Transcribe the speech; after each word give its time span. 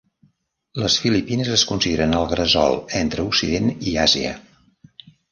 Les 0.83 0.93
Filipines 1.01 1.49
es 1.55 1.65
consideren 1.71 2.15
el 2.19 2.25
gresol 2.31 2.77
entre 3.01 3.25
occident 3.33 3.69
i 3.91 3.93
Àsia. 4.05 4.33